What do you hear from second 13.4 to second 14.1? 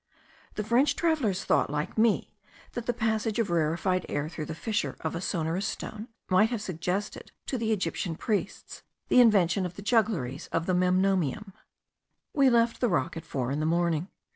in the morning.